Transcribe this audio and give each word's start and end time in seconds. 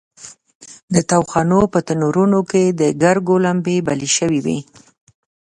د 0.93 0.95
تاوخانو 1.09 1.59
په 1.73 1.79
تنورونو 1.87 2.39
کې 2.51 2.63
د 2.79 2.81
ګرګو 3.01 3.35
لمبې 3.45 3.75
بلې 3.87 4.09
شوې 4.17 4.39
وې. 4.45 4.59